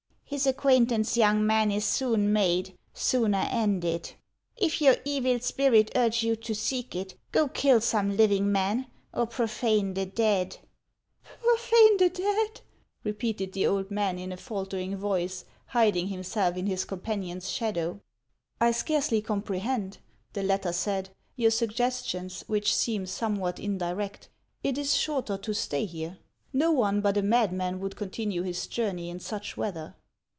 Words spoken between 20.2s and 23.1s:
the latter said," your sugges tions, which seem